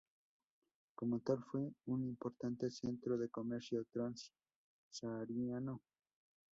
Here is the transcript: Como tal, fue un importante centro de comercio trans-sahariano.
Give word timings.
Como 0.95 1.19
tal, 1.19 1.43
fue 1.43 1.69
un 1.85 2.05
importante 2.07 2.71
centro 2.71 3.19
de 3.19 3.29
comercio 3.29 3.85
trans-sahariano. 3.93 5.79